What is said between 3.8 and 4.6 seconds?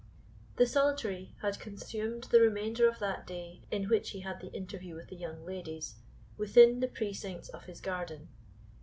which he had the